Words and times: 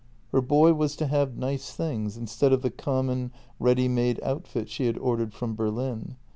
Her 0.31 0.41
boy 0.41 0.73
was 0.73 0.95
to 0.95 1.05
have 1.05 1.37
nice 1.37 1.73
things, 1.73 2.17
instead 2.17 2.51
of 2.53 2.63
the 2.63 2.71
common, 2.71 3.31
ready 3.59 3.87
made 3.87 4.19
outfit 4.23 4.67
she 4.67 4.87
had 4.87 4.97
ordered 4.97 5.31
from 5.31 5.53
Berlin. 5.55 6.15